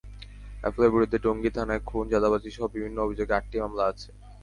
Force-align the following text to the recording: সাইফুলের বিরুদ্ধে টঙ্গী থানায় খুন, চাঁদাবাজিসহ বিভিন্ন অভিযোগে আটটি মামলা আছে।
সাইফুলের 0.59 0.93
বিরুদ্ধে 0.93 1.17
টঙ্গী 1.25 1.51
থানায় 1.55 1.81
খুন, 1.87 2.05
চাঁদাবাজিসহ 2.11 2.63
বিভিন্ন 2.75 2.97
অভিযোগে 3.01 3.33
আটটি 3.35 3.57
মামলা 3.63 3.83
আছে। 3.91 4.09